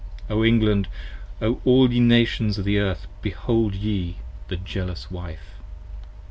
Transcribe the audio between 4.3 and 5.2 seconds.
the Jealous